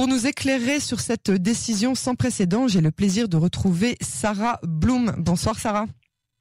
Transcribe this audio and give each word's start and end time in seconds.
Pour 0.00 0.08
nous 0.08 0.26
éclairer 0.26 0.80
sur 0.80 0.98
cette 0.98 1.30
décision 1.30 1.94
sans 1.94 2.14
précédent, 2.14 2.66
j'ai 2.66 2.80
le 2.80 2.90
plaisir 2.90 3.28
de 3.28 3.36
retrouver 3.36 3.98
Sarah 4.00 4.58
Bloom. 4.62 5.14
Bonsoir 5.18 5.58
Sarah. 5.58 5.84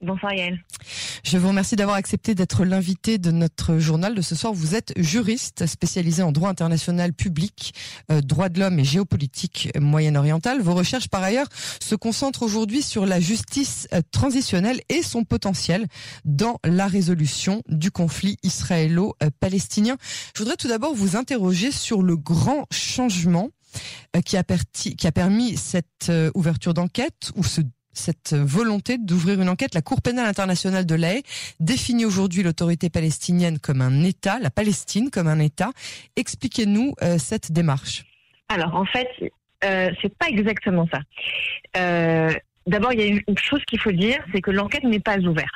Bonsoir 0.01 0.33
Yael. 0.33 0.63
Je 1.25 1.37
vous 1.37 1.49
remercie 1.49 1.75
d'avoir 1.75 1.97
accepté 1.97 2.33
d'être 2.33 2.63
l'invité 2.63 3.17
de 3.17 3.31
notre 3.31 3.79
journal 3.79 4.15
de 4.15 4.21
ce 4.21 4.33
soir. 4.33 4.53
Vous 4.53 4.73
êtes 4.73 4.93
juriste 4.95 5.65
spécialisé 5.65 6.23
en 6.23 6.31
droit 6.31 6.49
international 6.49 7.11
public, 7.11 7.73
euh, 8.09 8.21
droit 8.21 8.47
de 8.47 8.61
l'homme 8.61 8.79
et 8.79 8.85
géopolitique 8.85 9.69
moyen-orientale. 9.77 10.61
Vos 10.61 10.73
recherches 10.73 11.09
par 11.09 11.21
ailleurs 11.21 11.47
se 11.81 11.95
concentrent 11.95 12.43
aujourd'hui 12.43 12.81
sur 12.81 13.05
la 13.05 13.19
justice 13.19 13.89
euh, 13.93 14.01
transitionnelle 14.11 14.79
et 14.87 15.03
son 15.03 15.25
potentiel 15.25 15.85
dans 16.23 16.59
la 16.63 16.87
résolution 16.87 17.61
du 17.67 17.91
conflit 17.91 18.37
israélo-palestinien. 18.43 19.97
Je 20.33 20.39
voudrais 20.39 20.55
tout 20.55 20.69
d'abord 20.69 20.95
vous 20.95 21.17
interroger 21.17 21.71
sur 21.71 22.03
le 22.03 22.15
grand 22.15 22.67
changement 22.71 23.49
euh, 24.15 24.21
qui 24.21 24.37
a, 24.37 24.43
qui 24.43 25.07
a 25.07 25.11
permis 25.11 25.57
cette 25.57 26.09
ouverture 26.35 26.73
d'enquête 26.73 27.31
ou 27.35 27.43
ce 27.43 27.59
cette 27.93 28.33
volonté 28.33 28.97
d'ouvrir 28.97 29.41
une 29.41 29.49
enquête. 29.49 29.73
La 29.73 29.81
Cour 29.81 30.01
pénale 30.01 30.27
internationale 30.27 30.85
de 30.85 30.95
l'AE 30.95 31.21
définit 31.59 32.05
aujourd'hui 32.05 32.43
l'autorité 32.43 32.89
palestinienne 32.89 33.59
comme 33.59 33.81
un 33.81 34.03
État, 34.03 34.39
la 34.39 34.49
Palestine 34.49 35.09
comme 35.09 35.27
un 35.27 35.39
État. 35.39 35.71
Expliquez-nous 36.15 36.93
euh, 37.01 37.17
cette 37.17 37.51
démarche. 37.51 38.03
Alors 38.49 38.75
en 38.75 38.85
fait, 38.85 39.09
euh, 39.63 39.89
c'est 40.01 40.15
pas 40.17 40.27
exactement 40.27 40.87
ça. 40.91 40.99
Euh, 41.77 42.31
d'abord, 42.67 42.93
il 42.93 42.99
y 42.99 43.03
a 43.03 43.05
une 43.05 43.37
chose 43.37 43.63
qu'il 43.67 43.79
faut 43.79 43.91
dire, 43.91 44.23
c'est 44.33 44.41
que 44.41 44.51
l'enquête 44.51 44.83
n'est 44.83 44.99
pas 44.99 45.17
ouverte. 45.19 45.49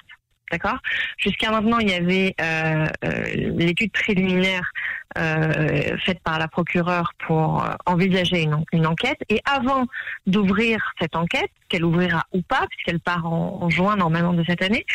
D'accord 0.52 0.78
Jusqu'à 1.18 1.52
maintenant, 1.52 1.80
il 1.80 1.90
y 1.90 1.94
avait 1.94 2.36
euh, 2.40 2.86
euh, 3.06 3.24
l'étude 3.58 3.92
préliminaire 3.92 4.70
euh, 5.18 5.98
faite 6.06 6.20
par 6.24 6.38
la 6.38 6.48
procureure 6.48 7.14
pour 7.26 7.66
envisager 7.86 8.48
une, 8.72 8.86
enquête. 8.86 9.20
Et 9.30 9.42
avant 9.46 9.86
d'ouvrir 10.28 10.94
cette 11.00 11.16
enquête, 11.16 11.50
qu'elle 11.70 11.86
ouvrira 11.86 12.24
ou 12.34 12.42
pas, 12.42 12.68
puisqu'elle 12.70 13.00
part 13.00 13.26
en, 13.26 13.70
juin 13.70 13.96
normalement 13.96 14.34
de 14.34 14.44
cette 14.44 14.62
année, 14.62 14.86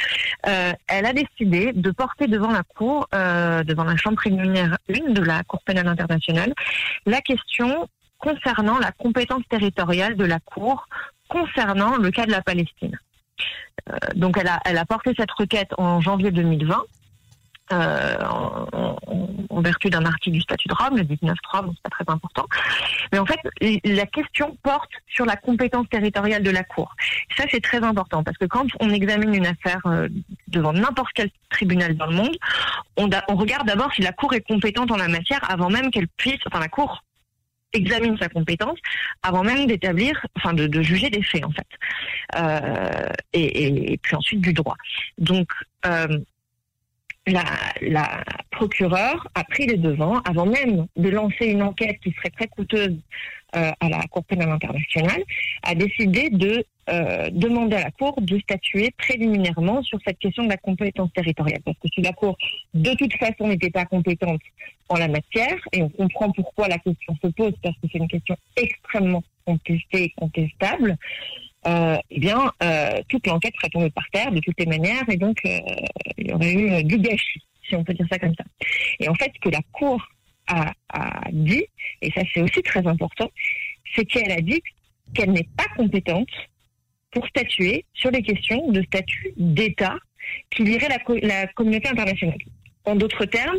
elle 0.44 1.06
a 1.06 1.12
décidé 1.12 1.72
de 1.72 1.91
porter 1.91 2.26
devant 2.26 2.52
la 2.52 2.62
Cour, 2.62 3.08
devant 3.12 3.84
la 3.84 3.96
Chambre 3.96 4.16
préliminaire 4.16 4.78
1 4.88 5.12
de 5.12 5.22
la 5.22 5.42
Cour 5.44 5.62
pénale 5.64 5.88
internationale, 5.88 6.52
la 7.06 7.20
question 7.20 7.88
concernant 8.19 8.78
la 8.78 8.92
compétence 8.92 9.42
territoriale 9.48 10.16
de 10.16 10.24
la 10.24 10.41
Cour 10.41 10.86
concernant 11.28 11.96
le 11.96 12.10
cas 12.10 12.26
de 12.26 12.32
la 12.32 12.42
Palestine. 12.42 12.98
Euh, 13.90 13.96
donc 14.14 14.38
elle 14.38 14.78
a, 14.78 14.84
porté 14.84 15.12
cette 15.16 15.30
requête 15.32 15.72
en 15.78 16.00
janvier 16.00 16.30
2020. 16.30 16.82
Euh, 17.70 18.16
en, 18.22 19.60
vertu 19.60 19.90
d'un 19.90 20.04
article 20.06 20.36
du 20.36 20.40
statut 20.40 20.68
de 20.68 20.74
Rome, 20.74 20.96
le 20.96 21.04
19 21.04 21.36
Rome, 21.52 21.72
c'est 21.74 21.82
pas 21.82 21.90
très 21.90 22.04
important. 22.12 22.46
Mais 23.12 23.18
en 23.18 23.26
fait, 23.26 23.38
la 23.84 24.06
question 24.06 24.56
porte 24.62 24.90
sur 25.08 25.26
la 25.26 25.36
compétence 25.36 25.88
territoriale 25.88 26.42
de 26.42 26.50
la 26.50 26.62
Cour. 26.62 26.94
Ça, 27.36 27.44
c'est 27.50 27.60
très 27.60 27.82
important 27.82 28.22
parce 28.22 28.38
que 28.38 28.44
quand 28.46 28.66
on 28.80 28.88
examine 28.90 29.34
une 29.34 29.46
affaire 29.46 29.80
euh, 29.86 30.08
devant 30.46 30.72
n'importe 30.72 31.10
quel 31.14 31.30
tribunal 31.50 31.96
dans 31.96 32.06
le 32.06 32.14
monde, 32.14 32.36
on, 32.96 33.08
regarde 33.36 33.66
d'abord 33.66 33.92
si 33.92 34.00
la 34.02 34.12
Cour 34.12 34.32
est 34.32 34.46
compétente 34.46 34.90
en 34.90 34.96
la 34.96 35.08
matière 35.08 35.40
avant 35.50 35.70
même 35.70 35.90
qu'elle 35.90 36.08
puisse, 36.08 36.40
enfin 36.46 36.60
la 36.60 36.68
Cour 36.68 37.02
examine 37.72 38.16
sa 38.18 38.28
compétence 38.28 38.78
avant 39.22 39.42
même 39.42 39.66
d'établir, 39.66 40.24
enfin 40.36 40.54
de, 40.54 40.82
juger 40.82 41.10
des 41.10 41.22
faits 41.22 41.44
en 41.44 41.50
fait, 41.50 41.66
euh, 42.36 43.08
et, 43.32 43.98
puis 44.02 44.16
ensuite 44.16 44.40
du 44.40 44.52
droit. 44.52 44.76
Donc 45.18 45.48
euh, 45.86 46.18
la, 47.26 48.24
procureure 48.50 49.28
a 49.34 49.44
pris 49.44 49.66
les 49.66 49.76
devants 49.76 50.18
avant 50.20 50.46
même 50.46 50.86
de 50.96 51.08
lancer 51.10 51.46
une 51.46 51.62
enquête 51.62 51.98
qui 52.02 52.12
serait 52.12 52.30
très 52.30 52.48
coûteuse 52.48 52.96
euh, 53.56 53.70
à 53.80 53.88
la 53.88 54.02
Cour 54.10 54.24
pénale 54.24 54.50
internationale, 54.50 55.22
a 55.62 55.74
décidé 55.74 56.30
de 56.30 56.64
demander 57.32 57.76
à 57.76 57.84
la 57.84 57.90
Cour 57.90 58.18
de 58.18 58.38
statuer 58.38 58.90
préliminairement 58.96 59.82
sur 59.82 59.98
cette 60.06 60.18
question 60.18 60.44
de 60.44 60.48
la 60.48 60.56
compétence 60.56 61.12
territoriale. 61.12 61.60
Parce 61.62 61.76
que 61.78 61.88
si 61.94 62.00
la 62.00 62.12
Cour, 62.12 62.36
de 62.72 62.94
toute 62.94 63.12
façon, 63.19 63.47
n'était 63.47 63.70
pas 63.70 63.84
compétente 63.84 64.41
en 64.88 64.97
la 64.97 65.06
matière, 65.06 65.58
et 65.72 65.82
on 65.82 65.91
comprend 65.91 66.32
pourquoi 66.32 66.66
la 66.66 66.78
question 66.78 67.14
se 67.22 67.28
pose, 67.28 67.53
parce 67.62 67.74
que 67.76 67.88
c'est 67.92 67.98
une 67.98 68.08
question 68.08 68.36
extrêmement 68.56 69.22
contestée 69.44 70.04
et 70.04 70.14
contestable, 70.16 70.97
eh 72.10 72.20
bien, 72.20 72.52
euh, 72.62 73.00
toute 73.08 73.26
l'enquête 73.26 73.54
serait 73.56 73.70
tombée 73.70 73.90
par 73.90 74.08
terre 74.12 74.30
de 74.32 74.40
toutes 74.40 74.58
les 74.58 74.66
manières, 74.66 75.04
et 75.08 75.16
donc 75.16 75.38
euh, 75.44 75.58
il 76.16 76.28
y 76.28 76.32
aurait 76.32 76.52
eu 76.52 76.84
du 76.84 76.98
gâchis, 76.98 77.42
si 77.68 77.76
on 77.76 77.84
peut 77.84 77.94
dire 77.94 78.06
ça 78.10 78.18
comme 78.18 78.34
ça. 78.34 78.44
Et 79.00 79.08
en 79.08 79.14
fait, 79.14 79.30
ce 79.34 79.40
que 79.40 79.50
la 79.50 79.60
Cour 79.72 80.06
a, 80.46 80.72
dit, 81.30 81.64
et 82.00 82.10
ça 82.12 82.22
c'est 82.32 82.40
aussi 82.40 82.62
très 82.62 82.86
important, 82.86 83.30
c'est 83.94 84.04
qu'elle 84.04 84.32
a 84.32 84.40
dit 84.40 84.62
qu'elle 85.14 85.32
n'est 85.32 85.48
pas 85.56 85.66
compétente 85.76 86.30
pour 87.10 87.26
statuer 87.26 87.84
sur 87.94 88.10
les 88.10 88.22
questions 88.22 88.70
de 88.70 88.82
statut 88.82 89.32
d'État 89.36 89.96
qui 90.50 90.64
lirait 90.64 90.88
la, 90.88 90.98
la 91.22 91.46
communauté 91.48 91.88
internationale. 91.88 92.38
En 92.84 92.96
d'autres 92.96 93.24
termes, 93.24 93.58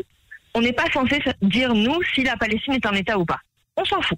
on 0.54 0.62
n'est 0.62 0.74
pas 0.74 0.90
censé 0.92 1.20
dire, 1.42 1.74
nous, 1.74 2.02
si 2.16 2.24
la 2.24 2.38
Palestine 2.38 2.74
est 2.74 2.86
un 2.86 2.94
État 2.94 3.18
ou 3.18 3.26
pas. 3.26 3.40
On 3.78 3.86
s'en 3.86 4.02
fout. 4.02 4.18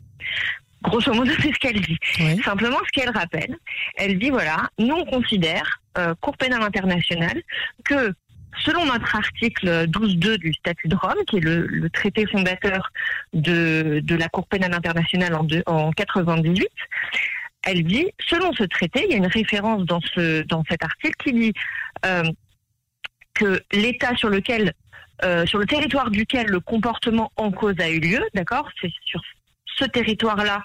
Grosso 0.83 1.13
modo, 1.13 1.31
c'est 1.41 1.53
ce 1.53 1.59
qu'elle 1.59 1.81
dit. 1.81 1.97
Simplement, 2.43 2.77
ce 2.85 2.91
qu'elle 2.91 3.11
rappelle, 3.11 3.57
elle 3.95 4.17
dit, 4.17 4.29
voilà, 4.29 4.69
nous, 4.79 4.95
on 4.95 5.05
considère, 5.05 5.81
euh, 5.97 6.15
Cour 6.21 6.37
pénale 6.37 6.61
internationale, 6.61 7.41
que 7.83 8.13
selon 8.63 8.85
notre 8.85 9.15
article 9.15 9.87
12.2 9.87 10.37
du 10.37 10.53
statut 10.53 10.87
de 10.87 10.95
Rome, 10.95 11.23
qui 11.27 11.37
est 11.37 11.41
le, 11.41 11.89
traité 11.89 12.25
fondateur 12.27 12.91
de, 13.33 14.01
de, 14.03 14.15
la 14.15 14.27
Cour 14.29 14.47
pénale 14.47 14.73
internationale 14.73 15.35
en, 15.35 15.43
de, 15.43 15.63
en 15.65 15.91
98, 15.91 16.67
elle 17.63 17.83
dit, 17.83 18.07
selon 18.27 18.53
ce 18.53 18.63
traité, 18.63 19.05
il 19.05 19.11
y 19.11 19.13
a 19.13 19.17
une 19.17 19.27
référence 19.27 19.85
dans, 19.85 20.01
ce, 20.01 20.41
dans 20.43 20.63
cet 20.69 20.83
article 20.83 21.15
qui 21.23 21.33
dit 21.33 21.53
euh, 22.05 22.23
que 23.33 23.61
l'État 23.71 24.15
sur 24.15 24.29
lequel, 24.29 24.73
euh, 25.23 25.45
sur 25.45 25.59
le 25.59 25.65
territoire 25.65 26.09
duquel 26.09 26.47
le 26.47 26.59
comportement 26.59 27.31
en 27.35 27.51
cause 27.51 27.75
a 27.79 27.89
eu 27.89 27.99
lieu, 27.99 28.19
d'accord, 28.33 28.67
c'est 28.81 28.91
sur 29.05 29.21
ce 29.81 29.85
territoire-là 29.85 30.63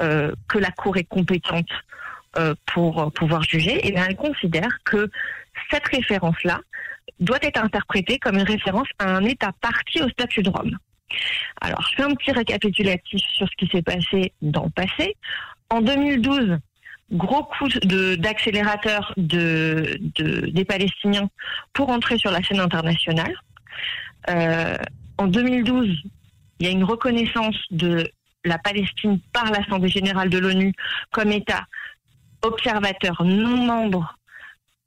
euh, 0.00 0.32
que 0.48 0.58
la 0.58 0.70
Cour 0.70 0.96
est 0.96 1.04
compétente 1.04 1.68
euh, 2.38 2.54
pour 2.72 3.12
pouvoir 3.12 3.42
juger, 3.42 3.86
et 3.86 3.92
bien 3.92 4.06
elle 4.08 4.16
considère 4.16 4.78
que 4.84 5.10
cette 5.70 5.86
référence-là 5.88 6.60
doit 7.20 7.38
être 7.42 7.62
interprétée 7.62 8.18
comme 8.18 8.36
une 8.36 8.42
référence 8.42 8.88
à 8.98 9.16
un 9.16 9.24
État 9.24 9.52
parti 9.60 10.02
au 10.02 10.08
statut 10.08 10.42
de 10.42 10.50
Rome. 10.50 10.76
Alors, 11.60 11.86
je 11.90 11.96
fais 11.96 12.02
un 12.02 12.14
petit 12.14 12.32
récapitulatif 12.32 13.20
sur 13.36 13.46
ce 13.48 13.56
qui 13.56 13.70
s'est 13.70 13.82
passé 13.82 14.32
dans 14.40 14.64
le 14.64 14.70
passé. 14.70 15.16
En 15.70 15.80
2012, 15.80 16.58
gros 17.12 17.44
coup 17.44 17.68
d'accélérateur 18.16 19.12
de, 19.16 19.98
des 20.18 20.64
Palestiniens 20.64 21.28
pour 21.72 21.90
entrer 21.90 22.18
sur 22.18 22.30
la 22.30 22.42
scène 22.42 22.60
internationale. 22.60 23.34
Euh, 24.30 24.76
en 25.18 25.26
2012, 25.26 25.88
il 26.58 26.66
y 26.66 26.68
a 26.68 26.72
une 26.72 26.84
reconnaissance 26.84 27.56
de 27.70 28.10
la 28.44 28.58
Palestine 28.58 29.20
par 29.32 29.50
l'Assemblée 29.50 29.88
générale 29.88 30.30
de 30.30 30.38
l'ONU 30.38 30.72
comme 31.10 31.32
État 31.32 31.64
observateur 32.42 33.22
non 33.24 33.64
membre 33.64 34.18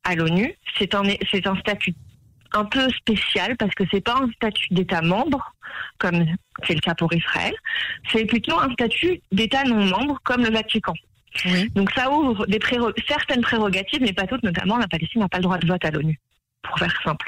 à 0.03 0.15
l'ONU. 0.15 0.53
C'est 0.77 0.93
un, 0.93 1.03
c'est 1.31 1.47
un 1.47 1.55
statut 1.57 1.93
un 2.53 2.65
peu 2.65 2.89
spécial 2.89 3.55
parce 3.57 3.73
que 3.75 3.83
c'est 3.91 4.01
pas 4.01 4.19
un 4.21 4.31
statut 4.31 4.73
d'État 4.73 5.01
membre 5.01 5.53
comme 5.97 6.25
c'est 6.65 6.73
le 6.73 6.79
cas 6.79 6.95
pour 6.95 7.11
Israël, 7.13 7.53
c'est 8.11 8.25
plutôt 8.25 8.57
un 8.59 8.71
statut 8.73 9.21
d'État 9.31 9.63
non 9.63 9.83
membre 9.85 10.19
comme 10.23 10.43
le 10.43 10.51
Vatican. 10.51 10.93
Donc 11.75 11.91
ça 11.91 12.09
ouvre 12.09 12.45
des 12.45 12.59
certaines 13.07 13.41
prérogatives, 13.41 14.01
mais 14.01 14.13
pas 14.13 14.25
toutes, 14.25 14.43
notamment 14.43 14.77
la 14.77 14.87
Palestine 14.87 15.21
n'a 15.21 15.27
pas 15.27 15.39
le 15.39 15.43
droit 15.43 15.57
de 15.57 15.67
vote 15.67 15.83
à 15.83 15.91
l'ONU, 15.91 16.17
pour 16.67 16.79
faire 16.79 17.01
simple. 17.03 17.27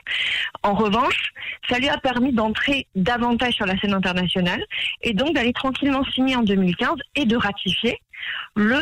En 0.64 0.74
revanche, 0.74 1.32
ça 1.70 1.80
lui 1.80 1.90
a 1.90 1.98
permis 1.98 2.34
d'entrer 2.34 2.88
davantage 2.96 3.54
sur 3.54 3.66
la 3.66 3.78
scène 3.78 3.94
internationale 3.94 4.64
et 5.02 5.14
donc 5.14 5.34
d'aller 5.34 5.54
tranquillement 5.54 6.04
signer 6.06 6.36
en 6.36 6.44
2015 6.44 6.96
et 7.16 7.26
de 7.26 7.36
ratifier 7.36 8.02
le 8.56 8.82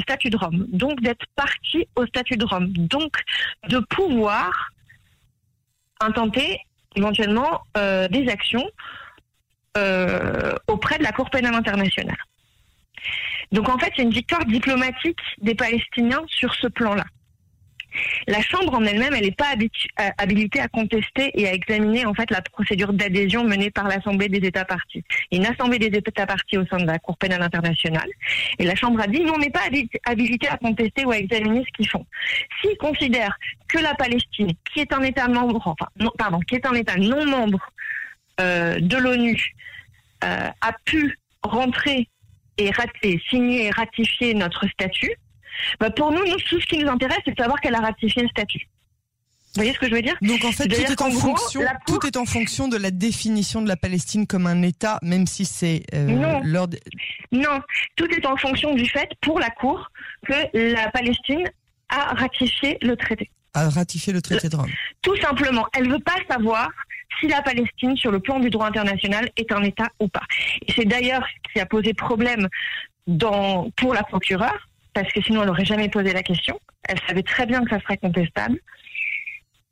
statut 0.00 0.30
de 0.30 0.36
Rome, 0.36 0.66
donc 0.68 1.00
d'être 1.00 1.26
parti 1.34 1.86
au 1.96 2.06
statut 2.06 2.36
de 2.36 2.44
Rome, 2.44 2.68
donc 2.72 3.16
de 3.68 3.78
pouvoir 3.78 4.70
intenter 6.00 6.60
éventuellement 6.96 7.62
euh, 7.76 8.08
des 8.08 8.28
actions 8.28 8.68
euh, 9.76 10.54
auprès 10.66 10.98
de 10.98 11.02
la 11.02 11.12
Cour 11.12 11.30
pénale 11.30 11.54
internationale. 11.54 12.16
Donc 13.52 13.68
en 13.68 13.78
fait, 13.78 13.92
c'est 13.96 14.02
une 14.02 14.10
victoire 14.10 14.44
diplomatique 14.44 15.20
des 15.38 15.54
Palestiniens 15.54 16.22
sur 16.26 16.54
ce 16.54 16.66
plan-là. 16.66 17.04
La 18.26 18.40
Chambre 18.42 18.74
en 18.74 18.84
elle-même, 18.84 19.14
elle 19.14 19.24
n'est 19.24 19.30
pas 19.32 19.54
euh, 19.54 20.08
habilitée 20.18 20.60
à 20.60 20.68
contester 20.68 21.30
et 21.34 21.48
à 21.48 21.52
examiner 21.52 22.06
en 22.06 22.14
fait 22.14 22.30
la 22.30 22.42
procédure 22.42 22.92
d'adhésion 22.92 23.44
menée 23.44 23.70
par 23.70 23.88
l'Assemblée 23.88 24.28
des 24.28 24.46
États 24.46 24.64
partis. 24.64 25.04
Une 25.30 25.46
Assemblée 25.46 25.78
des 25.78 25.98
États 25.98 26.26
partis 26.26 26.58
au 26.58 26.66
sein 26.66 26.78
de 26.78 26.86
la 26.86 26.98
Cour 26.98 27.16
pénale 27.16 27.42
internationale. 27.42 28.08
Et 28.58 28.64
la 28.64 28.74
Chambre 28.74 29.00
a 29.00 29.06
dit, 29.06 29.20
nous, 29.20 29.32
on 29.32 29.38
n'est 29.38 29.50
pas 29.50 29.68
habilité 30.04 30.48
à 30.48 30.56
contester 30.56 31.04
ou 31.04 31.10
à 31.10 31.18
examiner 31.18 31.64
ce 31.66 31.72
qu'ils 31.72 31.88
font. 31.88 32.06
S'ils 32.60 32.76
considèrent 32.78 33.36
que 33.68 33.78
la 33.78 33.94
Palestine, 33.94 34.52
qui 34.72 34.80
est 34.80 34.92
un 34.92 35.02
État 35.02 35.28
membre, 35.28 35.60
enfin, 35.64 35.88
non, 35.98 36.10
pardon, 36.16 36.40
qui 36.40 36.54
est 36.56 36.66
un 36.66 36.74
État 36.74 36.96
non 36.96 37.24
membre 37.26 37.60
euh, 38.40 38.78
de 38.80 38.96
l'ONU, 38.96 39.54
euh, 40.24 40.48
a 40.60 40.72
pu 40.84 41.18
rentrer 41.42 42.08
et, 42.58 42.70
signer 43.28 43.66
et 43.66 43.70
ratifier 43.70 44.34
notre 44.34 44.66
statut, 44.68 45.12
bah 45.80 45.90
pour 45.90 46.10
nous, 46.12 46.24
nous, 46.24 46.36
tout 46.48 46.60
ce 46.60 46.66
qui 46.66 46.78
nous 46.78 46.88
intéresse, 46.88 47.18
c'est 47.24 47.32
de 47.32 47.40
savoir 47.40 47.60
qu'elle 47.60 47.74
a 47.74 47.80
ratifié 47.80 48.22
le 48.22 48.28
statut. 48.28 48.68
Vous 49.54 49.60
voyez 49.60 49.74
ce 49.74 49.78
que 49.78 49.86
je 49.86 49.94
veux 49.94 50.00
dire? 50.00 50.16
Donc 50.22 50.44
en 50.44 50.52
fait, 50.52 50.66
tout 50.66 50.80
est 50.80 51.02
en, 51.02 51.10
fonction, 51.10 51.60
tout 51.86 52.06
est 52.06 52.16
en 52.16 52.24
fonction 52.24 52.68
de 52.68 52.78
la 52.78 52.90
définition 52.90 53.60
de 53.60 53.68
la 53.68 53.76
Palestine 53.76 54.26
comme 54.26 54.46
un 54.46 54.62
État, 54.62 54.98
même 55.02 55.26
si 55.26 55.44
c'est 55.44 55.82
euh, 55.92 56.06
non. 56.06 56.40
Non, 57.32 57.60
tout 57.96 58.06
est 58.06 58.24
en 58.24 58.36
fonction 58.38 58.74
du 58.74 58.86
fait, 58.86 59.10
pour 59.20 59.38
la 59.38 59.50
Cour, 59.50 59.90
que 60.26 60.72
la 60.72 60.90
Palestine 60.90 61.44
a 61.90 62.14
ratifié 62.14 62.78
le 62.80 62.96
traité. 62.96 63.30
A 63.52 63.68
ratifié 63.68 64.14
le 64.14 64.22
traité 64.22 64.48
de 64.48 64.56
Rome. 64.56 64.70
Tout 65.02 65.16
simplement, 65.16 65.66
elle 65.76 65.90
veut 65.90 65.98
pas 65.98 66.16
savoir 66.30 66.70
si 67.20 67.28
la 67.28 67.42
Palestine, 67.42 67.94
sur 67.94 68.10
le 68.10 68.20
plan 68.20 68.40
du 68.40 68.48
droit 68.48 68.66
international, 68.66 69.28
est 69.36 69.52
un 69.52 69.62
État 69.62 69.88
ou 70.00 70.08
pas. 70.08 70.22
Et 70.66 70.72
c'est 70.72 70.86
d'ailleurs 70.86 71.26
ce 71.26 71.52
qui 71.52 71.60
a 71.60 71.66
posé 71.66 71.92
problème 71.92 72.48
dans, 73.06 73.70
pour 73.76 73.92
la 73.92 74.02
procureure, 74.02 74.68
parce 74.94 75.10
que 75.12 75.22
sinon 75.22 75.42
elle 75.42 75.48
n'aurait 75.48 75.64
jamais 75.64 75.88
posé 75.88 76.12
la 76.12 76.22
question. 76.22 76.58
Elle 76.88 76.98
savait 77.06 77.22
très 77.22 77.46
bien 77.46 77.62
que 77.64 77.70
ça 77.70 77.80
serait 77.80 77.96
contestable. 77.96 78.58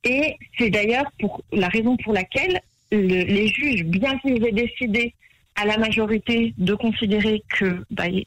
Et 0.04 0.36
c'est 0.58 0.70
d'ailleurs 0.70 1.10
pour 1.18 1.42
la 1.52 1.68
raison 1.68 1.96
pour 1.98 2.12
laquelle 2.12 2.60
les 2.90 3.48
juges, 3.48 3.84
bien 3.84 4.18
qu'ils 4.18 4.44
aient 4.44 4.52
décidé 4.52 5.14
à 5.56 5.64
la 5.64 5.76
majorité 5.76 6.54
de 6.58 6.74
considérer 6.74 7.42
que 7.48 7.84
bah, 7.90 8.08
ils 8.08 8.26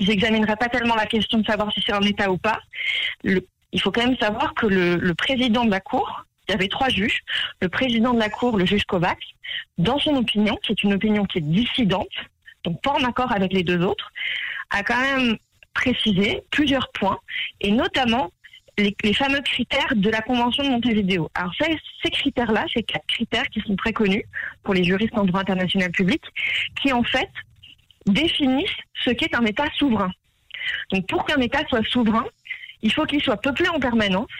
n'examineraient 0.00 0.56
pas 0.56 0.68
tellement 0.68 0.94
la 0.94 1.06
question 1.06 1.38
de 1.38 1.46
savoir 1.46 1.72
si 1.72 1.82
c'est 1.84 1.92
un 1.92 2.02
État 2.02 2.30
ou 2.30 2.36
pas, 2.36 2.60
il 3.24 3.80
faut 3.80 3.90
quand 3.90 4.06
même 4.06 4.16
savoir 4.18 4.54
que 4.54 4.66
le, 4.66 5.14
président 5.14 5.64
de 5.64 5.70
la 5.70 5.80
Cour, 5.80 6.24
il 6.48 6.52
y 6.52 6.54
avait 6.54 6.68
trois 6.68 6.88
juges, 6.88 7.20
le 7.60 7.68
président 7.68 8.12
de 8.12 8.18
la 8.18 8.28
Cour, 8.28 8.56
le 8.56 8.66
juge 8.66 8.84
Kovacs, 8.84 9.34
dans 9.78 9.98
son 9.98 10.14
opinion, 10.16 10.56
qui 10.62 10.72
est 10.72 10.82
une 10.82 10.94
opinion 10.94 11.24
qui 11.24 11.38
est 11.38 11.42
dissidente, 11.42 12.08
donc 12.64 12.80
pas 12.82 12.92
en 12.92 13.04
accord 13.04 13.32
avec 13.32 13.52
les 13.52 13.62
deux 13.62 13.82
autres, 13.82 14.12
a 14.70 14.82
quand 14.82 15.00
même 15.00 15.36
précisé 15.76 16.42
plusieurs 16.50 16.88
points, 16.92 17.18
et 17.60 17.70
notamment 17.70 18.30
les, 18.78 19.12
fameux 19.14 19.40
critères 19.40 19.92
de 19.94 20.10
la 20.10 20.20
Convention 20.20 20.64
de 20.64 20.70
Montevideo. 20.70 21.30
Alors 21.34 21.52
ces 22.02 22.10
critères-là, 22.10 22.64
ces 22.74 22.82
quatre 22.82 23.06
critères 23.06 23.48
qui 23.48 23.60
sont 23.60 23.76
très 23.76 23.92
connus 23.92 24.24
pour 24.62 24.74
les 24.74 24.84
juristes 24.84 25.16
en 25.16 25.24
droit 25.24 25.40
international 25.40 25.90
public, 25.90 26.22
qui 26.80 26.92
en 26.92 27.02
fait 27.02 27.30
définissent 28.06 28.80
ce 29.04 29.10
qu'est 29.10 29.34
un 29.34 29.44
État 29.44 29.68
souverain. 29.76 30.10
Donc 30.90 31.06
pour 31.06 31.24
qu'un 31.24 31.40
État 31.40 31.62
soit 31.68 31.86
souverain, 31.86 32.26
il 32.82 32.92
faut 32.92 33.04
qu'il 33.04 33.22
soit 33.22 33.40
peuplé 33.40 33.68
en 33.68 33.80
permanence, 33.80 34.36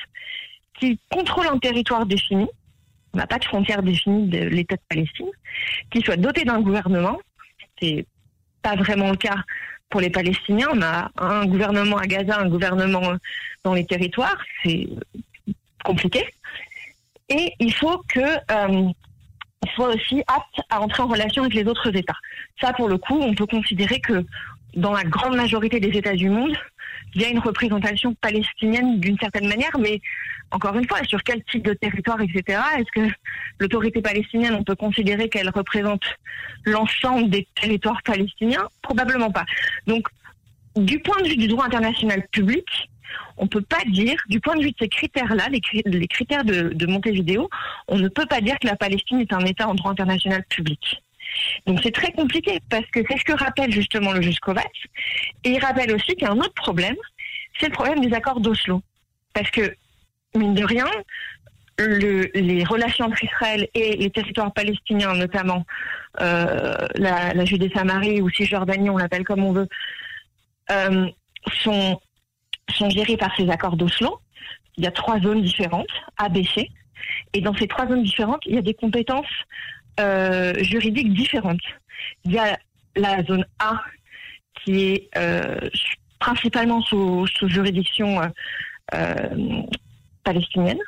qu'il 0.78 0.98
contrôle 1.10 1.46
un 1.46 1.58
territoire 1.58 2.04
défini, 2.04 2.46
on 3.14 3.18
n'a 3.18 3.26
pas 3.26 3.38
de 3.38 3.44
frontière 3.44 3.82
définie 3.82 4.28
de 4.28 4.38
l'État 4.38 4.76
de 4.76 4.82
Palestine, 4.88 5.30
qu'il 5.90 6.04
soit 6.04 6.16
doté 6.16 6.44
d'un 6.44 6.60
gouvernement, 6.60 7.18
c'est 7.80 8.06
pas 8.66 8.74
vraiment 8.74 9.10
le 9.10 9.16
cas 9.16 9.36
pour 9.90 10.00
les 10.00 10.10
Palestiniens. 10.10 10.66
On 10.72 10.82
a 10.82 11.10
un 11.18 11.46
gouvernement 11.46 11.98
à 11.98 12.06
Gaza, 12.06 12.40
un 12.40 12.48
gouvernement 12.48 13.12
dans 13.62 13.74
les 13.74 13.86
territoires. 13.86 14.38
C'est 14.64 14.88
compliqué. 15.84 16.26
Et 17.28 17.52
il 17.60 17.72
faut 17.72 18.02
que 18.08 18.20
euh, 18.20 18.88
soit 19.74 19.94
aussi 19.94 20.20
apte 20.26 20.58
à 20.68 20.80
entrer 20.80 21.04
en 21.04 21.06
relation 21.06 21.42
avec 21.42 21.54
les 21.54 21.64
autres 21.64 21.94
États. 21.94 22.18
Ça, 22.60 22.72
pour 22.72 22.88
le 22.88 22.98
coup, 22.98 23.18
on 23.20 23.34
peut 23.36 23.46
considérer 23.46 24.00
que 24.00 24.24
dans 24.74 24.92
la 24.92 25.04
grande 25.04 25.36
majorité 25.36 25.78
des 25.78 25.96
États 25.96 26.14
du 26.14 26.28
monde, 26.28 26.56
il 27.14 27.22
y 27.22 27.24
a 27.24 27.28
une 27.28 27.38
représentation 27.38 28.14
palestinienne 28.14 29.00
d'une 29.00 29.18
certaine 29.18 29.48
manière, 29.48 29.76
mais 29.78 30.00
encore 30.50 30.76
une 30.76 30.86
fois, 30.86 31.02
sur 31.04 31.22
quel 31.22 31.42
type 31.44 31.64
de 31.64 31.72
territoire, 31.72 32.20
etc. 32.20 32.60
Est-ce 32.78 32.92
que 32.92 33.12
l'autorité 33.58 34.00
palestinienne, 34.00 34.54
on 34.54 34.64
peut 34.64 34.76
considérer 34.76 35.28
qu'elle 35.28 35.50
représente 35.50 36.04
l'ensemble 36.64 37.30
des 37.30 37.46
territoires 37.60 38.02
palestiniens? 38.02 38.68
Probablement 38.82 39.30
pas. 39.30 39.44
Donc, 39.86 40.06
du 40.76 41.00
point 41.00 41.20
de 41.22 41.28
vue 41.28 41.36
du 41.36 41.48
droit 41.48 41.64
international 41.64 42.26
public, 42.30 42.66
on 43.38 43.44
ne 43.44 43.48
peut 43.48 43.62
pas 43.62 43.82
dire, 43.88 44.16
du 44.28 44.40
point 44.40 44.56
de 44.56 44.62
vue 44.62 44.70
de 44.70 44.76
ces 44.78 44.88
critères-là, 44.88 45.48
les, 45.48 46.06
critères 46.08 46.44
de, 46.44 46.70
de 46.74 46.86
Montevideo, 46.86 47.48
on 47.88 47.98
ne 47.98 48.08
peut 48.08 48.26
pas 48.26 48.40
dire 48.40 48.58
que 48.58 48.66
la 48.66 48.76
Palestine 48.76 49.20
est 49.20 49.32
un 49.32 49.40
État 49.40 49.68
en 49.68 49.74
droit 49.74 49.90
international 49.90 50.44
public. 50.48 51.02
Donc 51.66 51.80
c'est 51.82 51.92
très 51.92 52.12
compliqué 52.12 52.60
parce 52.70 52.86
que 52.86 53.00
c'est 53.08 53.18
ce 53.18 53.24
que 53.24 53.32
rappelle 53.32 53.72
justement 53.72 54.12
le 54.12 54.22
juge 54.22 54.38
Kovacs. 54.38 54.86
Et 55.44 55.50
il 55.50 55.58
rappelle 55.58 55.94
aussi 55.94 56.14
qu'il 56.14 56.22
y 56.22 56.26
a 56.26 56.32
un 56.32 56.38
autre 56.38 56.54
problème, 56.54 56.96
c'est 57.58 57.66
le 57.66 57.72
problème 57.72 58.00
des 58.00 58.14
accords 58.14 58.40
d'Oslo. 58.40 58.82
Parce 59.32 59.50
que, 59.50 59.74
mine 60.34 60.54
de 60.54 60.64
rien, 60.64 60.86
les 61.78 62.64
relations 62.64 63.06
entre 63.06 63.22
Israël 63.22 63.68
et 63.74 63.96
les 63.96 64.10
territoires 64.10 64.52
palestiniens, 64.52 65.14
notamment 65.14 65.64
euh, 66.20 66.74
la, 66.94 67.44
Judée-Samarie 67.44 68.22
ou 68.22 68.30
Cisjordanie, 68.30 68.88
on 68.88 68.96
l'appelle 68.96 69.24
comme 69.24 69.44
on 69.44 69.52
veut, 69.52 69.68
euh, 70.70 71.06
sont, 71.62 72.00
sont 72.70 72.88
par 73.18 73.36
ces 73.36 73.48
accords 73.50 73.76
d'Oslo. 73.76 74.20
Il 74.76 74.84
y 74.84 74.86
a 74.86 74.90
trois 74.90 75.20
zones 75.20 75.42
différentes, 75.42 75.86
A, 76.16 76.28
B, 76.28 76.42
C. 76.54 76.68
Et 77.32 77.40
dans 77.40 77.54
ces 77.54 77.68
trois 77.68 77.86
zones 77.86 78.02
différentes, 78.02 78.42
il 78.46 78.54
y 78.54 78.58
a 78.58 78.62
des 78.62 78.74
compétences 78.74 79.26
euh, 80.00 80.54
juridiques 80.62 81.12
différentes. 81.12 81.60
Il 82.24 82.32
y 82.32 82.38
a 82.38 82.58
la 82.96 83.22
zone 83.24 83.44
A 83.58 83.80
qui 84.62 84.84
est 84.84 85.08
euh, 85.16 85.68
principalement 86.18 86.82
sous, 86.82 87.26
juridiction 87.42 88.20
euh, 88.94 89.62
palestinienne. 90.24 90.80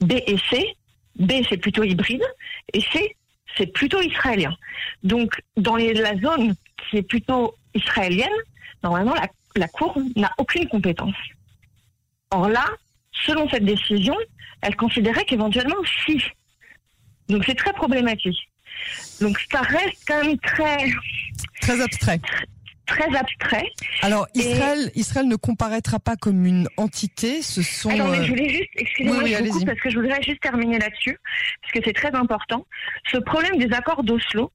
B 0.00 0.12
et 0.26 0.38
C. 0.48 0.76
B 1.18 1.32
c'est 1.48 1.58
plutôt 1.58 1.82
hybride 1.82 2.24
et 2.72 2.80
C 2.80 3.16
c'est 3.56 3.66
plutôt 3.66 4.00
israélien. 4.00 4.56
Donc 5.02 5.40
dans 5.56 5.76
la 5.76 6.16
zone 6.16 6.54
qui 6.88 6.98
est 6.98 7.02
plutôt 7.02 7.54
israélienne, 7.74 8.28
normalement 8.82 9.14
la, 9.14 9.28
la 9.56 9.68
Cour 9.68 9.98
n'a 10.16 10.32
aucune 10.38 10.68
compétence. 10.68 11.16
Or 12.30 12.48
là, 12.48 12.64
selon 13.12 13.48
cette 13.48 13.64
décision, 13.64 14.16
elle 14.62 14.76
considérait 14.76 15.24
qu'éventuellement 15.24 15.82
si 16.04 16.22
donc 17.30 17.44
c'est 17.46 17.54
très 17.54 17.72
problématique. 17.72 18.38
Donc 19.20 19.38
ça 19.50 19.60
reste 19.62 20.02
quand 20.06 20.24
même 20.24 20.38
très 20.38 20.90
très 21.60 21.80
abstrait. 21.80 22.20
Très 22.86 23.16
abstrait. 23.16 23.70
Alors 24.02 24.26
Israël, 24.34 24.90
Israël 24.96 25.28
ne 25.28 25.36
comparaîtra 25.36 26.00
pas 26.00 26.16
comme 26.16 26.44
une 26.44 26.68
entité. 26.76 27.40
Ce 27.42 27.62
sont. 27.62 27.90
mais 27.90 28.00
euh, 28.00 28.24
je 28.24 28.30
voulais 28.30 28.48
juste, 28.48 28.70
excusez-moi, 28.74 29.22
parce 29.64 29.80
que 29.80 29.90
je 29.90 29.98
voudrais 29.98 30.22
juste 30.22 30.40
terminer 30.40 30.78
là-dessus, 30.78 31.18
parce 31.62 31.72
que 31.72 31.80
c'est 31.84 31.92
très 31.92 32.14
important. 32.14 32.66
Ce 33.10 33.18
problème 33.18 33.58
des 33.58 33.72
accords 33.72 34.02
d'Oslo 34.02 34.50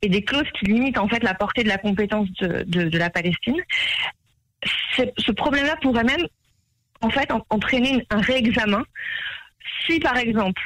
et 0.00 0.08
des 0.08 0.22
clauses 0.22 0.48
qui 0.58 0.66
limitent 0.66 0.98
en 0.98 1.08
fait 1.08 1.22
la 1.22 1.34
portée 1.34 1.62
de 1.62 1.68
la 1.68 1.78
compétence 1.78 2.30
de, 2.40 2.62
de, 2.62 2.98
la 2.98 3.10
Palestine, 3.10 3.60
ce 4.96 5.32
problème-là 5.32 5.76
pourrait 5.82 6.04
même 6.04 6.26
en 7.02 7.10
fait 7.10 7.30
entraîner 7.50 8.06
un 8.10 8.20
réexamen 8.20 8.82
si 9.86 10.00
par 10.00 10.16
exemple 10.16 10.62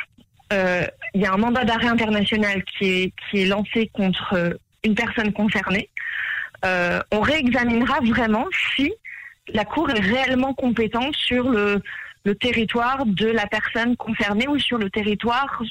il 0.51 1.21
y 1.21 1.27
a 1.27 1.33
un 1.33 1.37
mandat 1.37 1.65
d'arrêt 1.65 1.89
international 1.89 2.63
qui 2.65 2.85
est, 2.85 3.13
qui 3.31 3.43
est 3.43 3.47
lancé 3.47 3.91
contre 3.93 4.35
euh, 4.35 4.55
une 4.85 4.95
personne 4.95 5.33
concernée, 5.33 5.91
euh, 6.65 7.01
on 7.13 7.21
réexaminera 7.21 8.01
vraiment 8.01 8.47
si 8.75 8.93
la 9.49 9.65
Cour 9.65 9.91
est 9.91 10.01
réellement 10.01 10.55
compétente 10.55 11.15
sur 11.17 11.49
le, 11.49 11.83
le 12.25 12.35
territoire 12.35 13.07
de 13.07 13.27
la 13.27 13.47
personne 13.47 13.97
concernée 13.97 14.49
ou 14.49 14.59
sur 14.59 14.79
le 14.79 14.91
territoire 14.91 15.63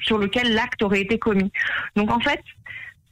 sur 0.00 0.18
lequel 0.18 0.54
l'acte 0.54 0.82
aurait 0.82 1.00
été 1.00 1.18
commis. 1.18 1.50
Donc 1.96 2.10
en 2.10 2.20
fait, 2.20 2.42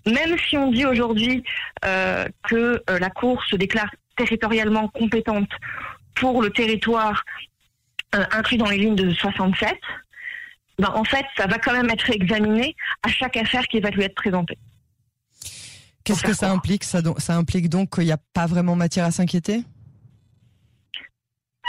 même 0.06 0.36
si 0.38 0.56
on 0.56 0.70
dit 0.70 0.86
aujourd'hui 0.86 1.42
euh, 1.84 2.26
que 2.48 2.82
euh, 2.88 2.98
la 2.98 3.10
Cour 3.10 3.42
se 3.44 3.56
déclare 3.56 3.90
territorialement 4.16 4.88
compétente 4.88 5.50
pour 6.14 6.42
le 6.42 6.50
territoire 6.50 7.24
inclus 8.30 8.58
dans 8.58 8.70
les 8.70 8.78
lignes 8.78 8.94
de 8.94 9.10
67, 9.10 9.74
ben, 10.78 10.90
en 10.94 11.04
fait, 11.04 11.24
ça 11.36 11.46
va 11.46 11.58
quand 11.58 11.72
même 11.72 11.90
être 11.90 12.10
examiné 12.10 12.74
à 13.02 13.08
chaque 13.08 13.36
affaire 13.36 13.66
qui 13.68 13.80
va 13.80 13.90
lui 13.90 14.02
être 14.02 14.14
présentée. 14.14 14.58
Qu'est-ce 16.04 16.22
que 16.22 16.34
ça 16.34 16.50
implique? 16.50 16.84
Ça, 16.84 17.00
ça 17.18 17.36
implique 17.36 17.68
donc 17.68 17.94
qu'il 17.94 18.04
n'y 18.04 18.12
a 18.12 18.18
pas 18.34 18.46
vraiment 18.46 18.76
matière 18.76 19.06
à 19.06 19.10
s'inquiéter? 19.10 19.62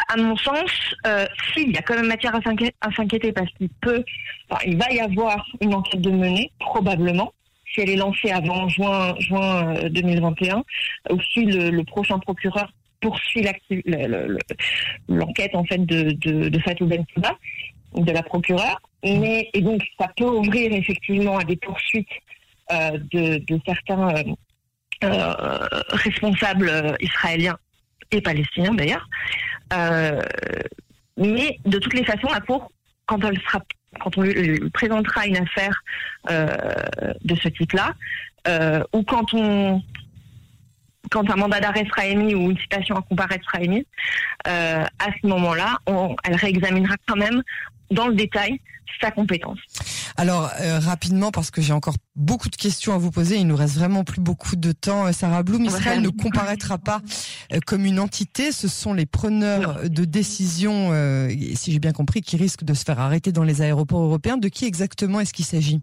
À 0.10 0.18
mon 0.18 0.36
sens, 0.36 0.72
euh, 1.08 1.26
si, 1.54 1.64
il 1.64 1.72
y 1.72 1.78
a 1.78 1.82
quand 1.82 1.96
même 1.96 2.08
matière 2.08 2.36
à 2.36 2.92
s'inquiéter 2.92 3.32
parce 3.32 3.50
qu'il 3.54 3.70
peut, 3.70 4.04
enfin, 4.50 4.62
il 4.68 4.78
va 4.78 4.92
y 4.92 5.00
avoir 5.00 5.46
une 5.62 5.74
enquête 5.74 6.02
de 6.02 6.12
menée, 6.12 6.52
probablement, 6.60 7.34
si 7.74 7.82
elle 7.82 7.90
est 7.92 7.96
lancée 7.96 8.30
avant 8.30 8.68
juin, 8.68 9.16
juin 9.20 9.74
2021. 9.90 10.58
Euh, 10.58 11.16
Aussi, 11.16 11.46
le, 11.46 11.70
le 11.70 11.84
prochain 11.86 12.20
procureur 12.20 12.74
poursuit 13.00 13.46
l'enquête 15.08 15.56
en 15.56 15.64
fait 15.64 15.86
de, 15.86 16.12
de, 16.12 16.50
de 16.50 16.60
Fatou 16.60 16.88
Bensouda, 16.88 17.38
de 17.96 18.12
la 18.12 18.24
procureure. 18.24 18.82
Et 19.06 19.62
donc, 19.62 19.84
ça 20.00 20.08
peut 20.18 20.26
ouvrir 20.26 20.74
effectivement 20.74 21.38
à 21.38 21.44
des 21.44 21.58
poursuites 21.58 22.08
euh, 22.72 22.98
de, 23.12 23.60
certains 23.66 24.10
euh, 24.16 24.24
euh 25.04 25.70
responsables 25.90 26.98
israéliens 27.00 27.58
et 28.12 28.22
palestiniens 28.22 28.74
d'ailleurs. 28.74 29.08
Mais 31.18 31.60
de 31.66 31.78
toutes 31.78 31.94
les 31.94 32.04
façons, 32.04 32.28
la 32.34 32.42
Cour, 32.42 32.72
quand 33.06 33.20
on 34.18 34.22
lui 34.22 34.70
présentera 34.72 35.28
une 35.28 35.38
affaire 35.38 35.80
de 36.28 37.36
ce 37.36 37.48
type-là, 37.50 37.94
ou 38.94 39.04
quand 39.04 39.34
on 39.34 39.82
quand 41.12 41.30
un 41.30 41.36
mandat 41.36 41.60
d'arrêt 41.60 41.86
sera 41.86 42.08
émis 42.08 42.34
ou 42.34 42.50
une 42.50 42.58
citation 42.58 42.96
à 42.96 43.02
comparaître 43.04 43.46
sera 43.46 43.64
émise, 43.64 43.86
à 44.46 45.12
ce 45.22 45.28
moment-là, 45.28 45.78
elle 46.24 46.36
réexaminera 46.36 46.96
quand 47.06 47.18
même 47.18 47.44
dans 47.92 48.08
le 48.08 48.16
détail 48.16 48.60
sa 49.02 49.12
compétence. 49.12 49.60
Alors 50.18 50.52
euh, 50.62 50.80
rapidement 50.80 51.32
parce 51.32 51.52
que 51.52 51.62
j'ai 51.62 51.74
encore 51.74 51.96
beaucoup 52.16 52.50
de 52.50 52.56
questions 52.56 52.94
à 52.94 52.98
vous 52.98 53.12
poser, 53.12 53.38
il 53.38 53.48
nous 53.48 53.56
reste 53.56 53.76
vraiment 53.76 54.04
plus 54.04 54.22
beaucoup 54.22 54.56
de 54.56 54.72
temps. 54.72 55.08
Euh, 55.08 55.12
Sarah 55.12 55.44
Bloom, 55.44 55.66
Israël 55.66 56.02
ne 56.02 56.10
comparaîtra 56.10 56.78
pas 56.78 57.02
euh, 57.54 57.60
comme 57.66 57.86
une 57.86 58.00
entité, 58.00 58.52
ce 58.52 58.68
sont 58.68 58.94
les 58.94 59.06
preneurs 59.06 59.90
de 59.90 60.06
décision, 60.06 60.92
si 61.56 61.72
j'ai 61.72 61.80
bien 61.80 61.92
compris, 61.92 62.22
qui 62.22 62.38
risquent 62.38 62.64
de 62.64 62.74
se 62.74 62.84
faire 62.84 63.00
arrêter 63.00 63.32
dans 63.32 63.44
les 63.44 63.62
aéroports 63.62 64.02
européens. 64.02 64.38
De 64.38 64.48
qui 64.48 64.66
exactement 64.66 65.20
est-ce 65.20 65.34
qu'il 65.34 65.46
s'agit? 65.46 65.82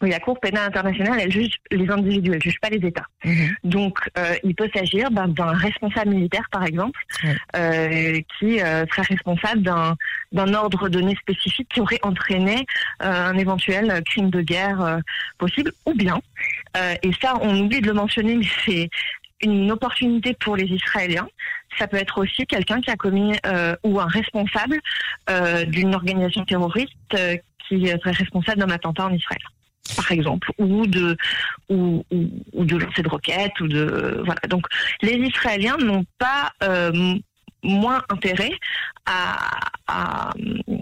Oui, 0.00 0.10
la 0.10 0.20
Cour 0.20 0.38
pénale 0.40 0.68
internationale, 0.68 1.20
elle 1.20 1.32
juge 1.32 1.52
les 1.70 1.90
individus, 1.90 2.32
elle 2.34 2.42
juge 2.42 2.58
pas 2.60 2.70
les 2.70 2.86
États. 2.86 3.06
Mhm. 3.24 3.54
Donc, 3.64 3.98
euh, 4.18 4.34
il 4.44 4.54
peut 4.54 4.68
s'agir 4.74 5.10
ben, 5.10 5.28
d'un 5.28 5.52
responsable 5.52 6.10
militaire, 6.10 6.48
par 6.50 6.64
exemple, 6.64 6.98
euh, 7.56 8.20
qui 8.38 8.60
euh, 8.60 8.86
serait 8.86 9.02
responsable 9.02 9.62
d'un 9.62 9.96
d'un 10.32 10.54
ordre 10.54 10.88
donné 10.88 11.16
spécifique 11.16 11.68
qui 11.74 11.80
aurait 11.80 11.98
entraîné 12.02 12.64
un 13.00 13.36
éventuel 13.36 14.00
crime 14.06 14.30
de 14.30 14.42
guerre 14.42 15.00
possible, 15.38 15.72
ou 15.86 15.94
bien, 15.94 16.20
et 17.02 17.10
ça, 17.20 17.34
on 17.40 17.58
oublie 17.58 17.80
de 17.80 17.88
le 17.88 17.94
mentionner, 17.94 18.36
mais 18.36 18.46
c'est 18.64 18.90
une 19.42 19.72
opportunité 19.72 20.34
pour 20.34 20.56
les 20.56 20.66
Israéliens. 20.66 21.26
Ça 21.78 21.88
peut 21.88 21.96
être 21.96 22.18
aussi 22.18 22.46
quelqu'un 22.46 22.80
qui 22.80 22.92
a 22.92 22.96
commis 22.96 23.36
ou 23.82 23.98
un 23.98 24.06
responsable 24.06 24.78
d'une 25.66 25.96
organisation 25.96 26.44
terroriste 26.44 26.92
qui 27.68 27.88
serait 27.88 28.12
responsable 28.12 28.60
d'un 28.60 28.70
attentat 28.70 29.06
en 29.06 29.12
Israël 29.12 29.42
par 29.96 30.12
exemple, 30.12 30.50
ou 30.58 30.86
de 30.86 31.16
ou, 31.68 32.04
de 32.10 32.76
lancer 32.76 33.02
de 33.02 33.08
roquettes 33.08 33.58
ou 33.60 33.68
de 33.68 34.22
voilà. 34.24 34.40
Donc 34.48 34.66
les 35.02 35.14
Israéliens 35.14 35.76
n'ont 35.78 36.04
pas 36.18 36.52
euh, 36.62 37.14
moins 37.62 38.02
intérêt 38.08 38.52
à, 39.06 40.32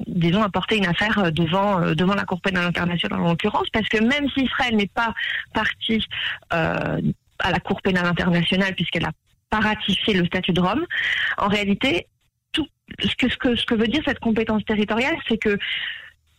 disons 0.07 0.43
à 0.43 0.49
porter 0.49 0.77
une 0.77 0.87
affaire 0.87 1.33
devant 1.33 1.81
euh, 1.81 1.95
devant 1.95 2.15
la 2.15 2.25
Cour 2.25 2.41
pénale 2.41 2.67
internationale 2.67 3.21
en 3.21 3.29
l'occurrence 3.29 3.69
parce 3.73 3.89
que 3.89 3.99
même 3.99 4.29
si 4.31 4.45
Israël 4.45 4.77
n'est 4.77 4.87
pas 4.87 5.15
parti 5.55 6.05
euh, 6.53 7.01
à 7.39 7.51
la 7.51 7.61
Cour 7.61 7.81
pénale 7.83 8.07
internationale 8.07 8.75
puisqu'elle 8.75 9.03
n'a 9.03 9.13
pas 9.51 9.61
ratifié 9.61 10.15
le 10.15 10.27
statut 10.27 10.53
de 10.53 10.61
Rome, 10.61 10.85
en 11.39 11.49
réalité 11.49 12.07
tout 12.53 12.67
ce 13.01 13.15
que 13.17 13.29
ce 13.31 13.37
que 13.37 13.57
ce 13.57 13.65
que 13.65 13.75
veut 13.75 13.89
dire 13.89 14.03
cette 14.05 14.21
compétence 14.21 14.65
territoriale, 14.65 15.17
c'est 15.29 15.39
que 15.39 15.59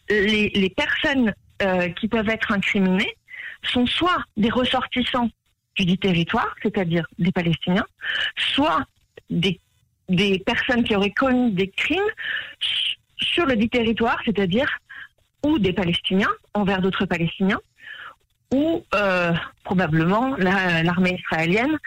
les, 0.10 0.50
les 0.50 0.70
personnes 0.70 1.34
euh, 1.62 1.90
qui 1.90 2.08
peuvent 2.08 2.30
être 2.30 2.52
incriminés 2.52 3.16
sont 3.64 3.86
soit 3.86 4.24
des 4.38 4.50
ressortissants 4.50 5.30
du 5.78 5.98
territoire, 5.98 6.54
c'est-à-dire 6.62 7.06
des 7.18 7.32
Palestiniens, 7.32 7.86
soit 8.38 8.86
des, 9.30 9.60
des 10.10 10.40
personnes 10.40 10.84
qui 10.84 10.96
auraient 10.96 11.12
commis 11.12 11.52
des 11.52 11.70
crimes 11.70 12.02
sur 13.22 13.46
le 13.46 13.56
dit 13.56 13.70
territoire, 13.70 14.20
c'est-à-dire 14.26 14.70
ou 15.46 15.60
des 15.60 15.74
Palestiniens 15.74 16.32
envers 16.54 16.82
d'autres 16.82 17.06
Palestiniens, 17.06 17.62
ou 18.54 18.84
euh, 18.96 19.32
probablement 19.64 20.36
l'armée 20.38 21.20
israélienne 21.20 21.78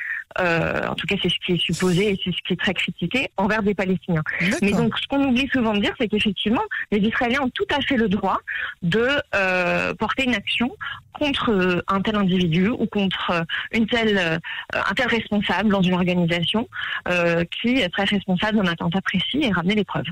euh, 0.40 0.86
en 0.86 0.94
tout 0.94 1.06
cas 1.06 1.16
c'est 1.22 1.28
ce 1.28 1.36
qui 1.44 1.52
est 1.52 1.60
supposé 1.60 2.10
et 2.10 2.20
c'est 2.24 2.30
ce 2.30 2.38
qui 2.46 2.52
est 2.54 2.60
très 2.60 2.74
critiqué 2.74 3.30
envers 3.36 3.62
des 3.62 3.74
Palestiniens. 3.74 4.22
Mais 4.62 4.72
donc 4.72 4.98
ce 4.98 5.06
qu'on 5.06 5.24
oublie 5.24 5.48
souvent 5.52 5.74
de 5.74 5.80
dire, 5.80 5.94
c'est 5.98 6.08
qu'effectivement 6.08 6.62
les 6.90 6.98
Israéliens 6.98 7.42
ont 7.42 7.50
tout 7.50 7.66
à 7.70 7.80
fait 7.80 7.96
le 7.96 8.08
droit 8.08 8.38
de 8.82 9.08
euh, 9.34 9.94
porter 9.94 10.24
une 10.24 10.34
action 10.34 10.70
contre 11.12 11.50
euh, 11.50 11.82
un 11.88 12.00
tel 12.00 12.16
individu 12.16 12.68
ou 12.68 12.86
contre 12.86 13.44
une 13.72 13.86
telle, 13.86 14.18
euh, 14.18 14.38
un 14.72 14.94
tel 14.94 15.08
responsable 15.08 15.70
dans 15.70 15.82
une 15.82 15.94
organisation 15.94 16.68
qui 17.62 17.68
est 17.68 17.88
très 17.88 18.04
responsable 18.04 18.58
d'un 18.58 18.70
attentat 18.70 19.00
précis 19.00 19.40
et 19.42 19.50
ramener 19.50 19.74
les 19.74 19.84
preuves. 19.84 20.04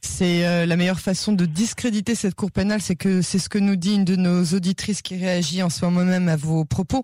C'est 0.00 0.66
la 0.66 0.76
meilleure 0.76 1.00
façon 1.00 1.32
de 1.32 1.44
discréditer 1.44 2.14
cette 2.14 2.34
cour 2.34 2.50
pénale, 2.50 2.80
c'est 2.80 2.96
que 2.96 3.22
c'est 3.22 3.38
ce 3.38 3.48
que 3.48 3.58
nous 3.58 3.76
dit 3.76 3.94
une 3.94 4.04
de 4.04 4.16
nos 4.16 4.44
auditrices 4.44 5.02
qui 5.02 5.16
réagit 5.16 5.62
en 5.62 5.70
ce 5.70 5.84
moment 5.84 6.04
même 6.04 6.28
à 6.28 6.36
vos 6.36 6.64
propos. 6.64 7.02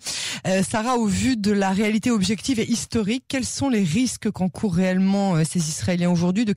Sarah, 0.63 0.97
au 0.97 1.07
vu 1.07 1.37
de 1.37 1.53
la 1.53 1.71
réalité 1.71 2.11
objective 2.11 2.40
et 2.49 2.71
historique, 2.71 3.25
quels 3.29 3.45
sont 3.45 3.69
les 3.69 3.85
risques 3.85 4.31
qu'encourent 4.31 4.75
réellement 4.75 5.45
ces 5.45 5.69
Israéliens 5.69 6.11
aujourd'hui? 6.11 6.45
De 6.45 6.55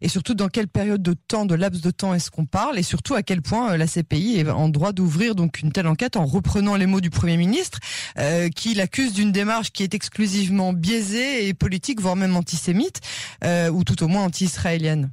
et 0.00 0.08
surtout 0.08 0.34
dans 0.34 0.48
quelle 0.48 0.68
période 0.68 1.02
de 1.02 1.14
temps, 1.14 1.46
de 1.46 1.54
laps 1.54 1.82
de 1.82 1.90
temps 1.90 2.14
est-ce 2.14 2.30
qu'on 2.30 2.46
parle? 2.46 2.78
Et 2.78 2.82
surtout 2.82 3.14
à 3.14 3.22
quel 3.22 3.42
point 3.42 3.76
la 3.76 3.86
CPI 3.86 4.38
est 4.38 4.48
en 4.48 4.68
droit 4.68 4.92
d'ouvrir 4.92 5.34
donc 5.34 5.60
une 5.60 5.72
telle 5.72 5.86
enquête 5.86 6.16
en 6.16 6.26
reprenant 6.26 6.76
les 6.76 6.86
mots 6.86 7.00
du 7.00 7.10
Premier 7.10 7.36
ministre, 7.36 7.78
euh, 8.18 8.48
qui 8.48 8.74
l'accuse 8.74 9.12
d'une 9.12 9.32
démarche 9.32 9.72
qui 9.72 9.82
est 9.82 9.94
exclusivement 9.94 10.72
biaisée 10.72 11.48
et 11.48 11.54
politique, 11.54 12.00
voire 12.00 12.16
même 12.16 12.36
antisémite, 12.36 13.00
euh, 13.44 13.70
ou 13.70 13.84
tout 13.84 14.02
au 14.02 14.08
moins 14.08 14.24
anti-israélienne. 14.24 15.10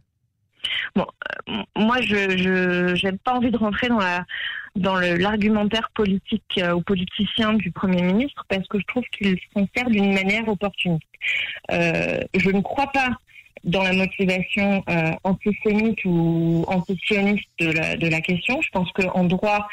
Euh, 0.98 1.03
moi, 1.75 2.01
je 2.01 3.05
n'ai 3.05 3.17
pas 3.24 3.34
envie 3.34 3.51
de 3.51 3.58
rentrer 3.58 3.89
dans 3.89 4.00
la 4.00 4.25
dans 4.75 4.96
l'argumentaire 4.96 5.91
politique 5.93 6.60
ou 6.75 6.82
politicien 6.82 7.53
du 7.53 7.70
Premier 7.70 8.01
ministre 8.01 8.43
parce 8.50 8.67
que 8.67 8.79
je 8.79 8.86
trouve 8.86 9.03
qu'il 9.15 9.38
s'en 9.53 9.67
sert 9.75 9.88
d'une 9.88 10.15
manière 10.15 10.48
opportuniste. 10.48 11.05
je 11.70 12.50
ne 12.50 12.60
crois 12.62 12.88
pas 12.88 13.10
dans 13.63 13.84
la 13.84 13.93
motivation 13.93 14.84
euh, 14.89 15.12
antisémite 15.24 16.03
ou 16.05 16.65
antisioniste 16.67 17.48
de 17.60 18.08
la 18.08 18.22
question. 18.22 18.62
Je 18.62 18.70
pense 18.72 18.91
qu'en 18.91 19.24
droit, 19.24 19.67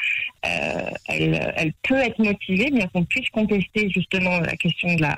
euh, 0.45 0.89
elle, 1.07 1.53
elle, 1.55 1.73
peut 1.83 1.97
être 1.97 2.17
motivée, 2.19 2.71
bien 2.71 2.87
qu'on 2.87 3.03
puisse 3.05 3.29
contester 3.29 3.89
justement 3.89 4.39
la 4.39 4.55
question 4.55 4.93
de 4.95 5.01
la, 5.01 5.17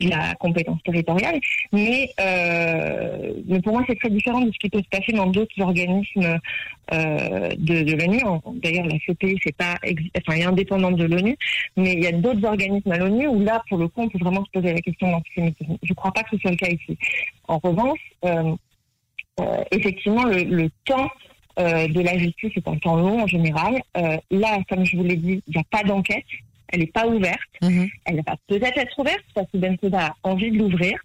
de 0.00 0.36
compétence 0.36 0.82
territoriale. 0.82 1.40
Mais, 1.72 2.10
euh, 2.20 3.32
mais 3.46 3.60
pour 3.62 3.72
moi, 3.72 3.84
c'est 3.88 3.98
très 3.98 4.10
différent 4.10 4.40
de 4.42 4.52
ce 4.52 4.58
qui 4.58 4.68
peut 4.68 4.82
se 4.82 4.88
passer 4.88 5.12
dans 5.12 5.26
d'autres 5.26 5.60
organismes 5.60 6.38
euh, 6.92 7.48
de, 7.56 7.82
de 7.82 7.92
l'ONU. 7.94 8.20
D'ailleurs, 8.62 8.86
la 8.86 8.98
CPI, 8.98 9.38
c'est 9.42 9.56
pas, 9.56 9.76
enfin, 10.18 10.38
est 10.38 10.44
indépendante 10.44 10.96
de 10.96 11.04
l'ONU, 11.04 11.36
mais 11.76 11.94
il 11.94 12.04
y 12.04 12.06
a 12.06 12.12
d'autres 12.12 12.44
organismes 12.44 12.92
à 12.92 12.98
l'ONU 12.98 13.26
où 13.26 13.40
là, 13.40 13.62
pour 13.68 13.78
le 13.78 13.88
coup, 13.88 14.02
on 14.02 14.08
peut 14.08 14.18
vraiment 14.18 14.44
se 14.44 14.50
poser 14.50 14.74
la 14.74 14.80
question 14.80 15.10
d'antisémitisme. 15.10 15.76
Je 15.82 15.92
ne 15.92 15.94
crois 15.94 16.12
pas 16.12 16.22
que 16.24 16.30
ce 16.36 16.38
soit 16.38 16.50
le 16.50 16.56
cas 16.56 16.68
ici. 16.68 16.98
En 17.46 17.58
revanche, 17.58 18.00
euh, 18.24 18.54
euh, 19.40 19.64
effectivement, 19.70 20.24
le, 20.24 20.70
temps 20.84 21.10
euh, 21.58 21.88
de 21.88 22.00
la 22.00 22.16
justice 22.18 22.52
est 22.56 22.68
un 22.68 22.76
temps 22.76 22.96
long 22.96 23.22
en 23.22 23.26
général. 23.26 23.80
là, 24.30 24.58
comme 24.68 24.84
je 24.84 24.96
vous 24.96 25.04
l'ai 25.04 25.16
dit, 25.16 25.42
il 25.46 25.54
n'y 25.54 25.60
a 25.60 25.64
pas 25.70 25.82
d'enquête. 25.82 26.24
Elle 26.68 26.80
n'est 26.80 26.86
pas 26.86 27.06
ouverte. 27.06 27.40
Mm-hmm. 27.62 27.90
Elle 28.04 28.16
va 28.16 28.36
peut-être 28.46 28.78
être 28.78 28.98
ouverte 28.98 29.24
parce 29.34 29.50
que 29.50 29.56
Ben 29.56 29.76
a 29.94 30.14
envie 30.22 30.50
de 30.50 30.58
l'ouvrir. 30.58 30.98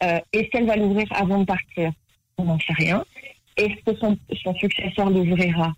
Est-ce 0.00 0.48
qu'elle 0.50 0.66
va 0.66 0.76
l'ouvrir 0.76 1.06
avant 1.10 1.40
de 1.40 1.44
partir? 1.44 1.92
On 2.38 2.44
n'en 2.44 2.58
sait 2.58 2.72
rien. 2.72 3.04
Est-ce 3.56 3.84
que 3.84 3.98
son, 3.98 4.16
son 4.42 4.54
successeur 4.54 5.10
l'ouvrira? 5.10 5.74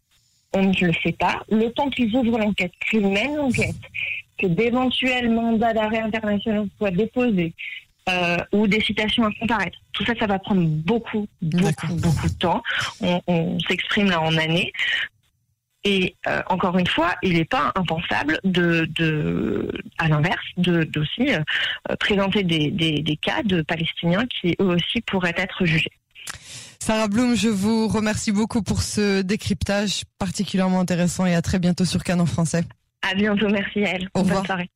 On 0.55 0.63
ne 0.63 0.87
le 0.87 0.93
sait 1.03 1.13
pas. 1.13 1.43
Le 1.51 1.69
temps 1.71 1.91
qu'ils 1.91 2.15
ouvrent 2.15 2.39
l'enquête, 2.39 2.73
qu'ils 2.89 3.09
mènent 3.09 3.37
l'enquête, 3.37 3.75
que 4.39 4.47
d'éventuels 4.47 5.31
mandats 5.31 5.73
d'arrêt 5.73 6.01
internationaux 6.01 6.69
soient 6.79 6.91
déposés, 6.91 7.53
euh, 8.09 8.37
ou 8.53 8.67
des 8.67 8.81
citations 8.81 9.25
à 9.25 9.31
comparaître. 9.41 9.79
Tout 9.93 10.05
ça, 10.05 10.13
ça 10.19 10.27
va 10.27 10.39
prendre 10.39 10.63
beaucoup, 10.63 11.27
beaucoup, 11.41 11.95
beaucoup 11.95 12.29
de 12.29 12.35
temps. 12.35 12.63
On, 13.01 13.59
s'exprime 13.61 14.11
là 14.11 14.21
en 14.21 14.37
années. 14.37 14.73
Et 15.85 16.15
euh, 16.27 16.43
encore 16.49 16.79
une 16.79 16.87
fois, 16.87 17.15
il 17.23 17.35
n'est 17.35 17.45
pas 17.45 17.73
impensable 17.75 18.41
de, 18.45 18.89
de 18.97 19.71
à 19.99 20.09
l'inverse, 20.09 20.45
de 20.57 20.85
d'aussi 20.85 21.35
euh, 21.35 21.43
présenter 22.01 22.43
des, 22.43 22.71
des, 22.71 23.03
des, 23.03 23.17
cas 23.17 23.43
de 23.43 23.61
Palestiniens 23.61 24.25
qui 24.27 24.57
eux 24.61 24.77
aussi 24.77 25.03
pourraient 25.03 25.35
être 25.37 25.67
jugés. 25.67 25.93
Sarah 26.81 27.09
Bloom, 27.09 27.35
je 27.35 27.49
vous 27.49 27.89
remercie 27.89 28.33
beaucoup 28.33 28.63
pour 28.63 28.83
ce 28.83 29.23
décryptage 29.23 30.05
particulièrement 30.19 30.81
intéressant 30.81 31.25
et 31.25 31.35
à 31.35 31.43
très 31.43 31.59
bientôt 31.59 31.85
sur 31.85 32.03
Canon 32.03 32.27
français. 32.27 32.65
À 33.01 33.15
bientôt, 33.15 33.49
merci 33.49 33.85
à 33.85 33.95
elle. 33.95 34.09
Au 34.15 34.21
revoir. 34.21 34.39
Bonne 34.39 34.47
soirée. 34.47 34.71